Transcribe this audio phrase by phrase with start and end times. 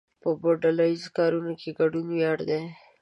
[0.21, 0.29] په
[0.61, 2.61] ډله ایزو کارونو کې ګډون ویاړ دی.